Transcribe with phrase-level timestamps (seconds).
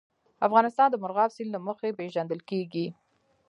[0.47, 2.85] افغانستان د مورغاب سیند له مخې پېژندل کېږي.